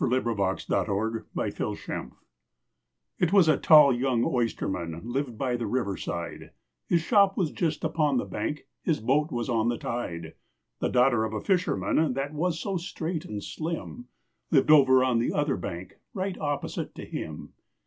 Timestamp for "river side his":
5.67-7.01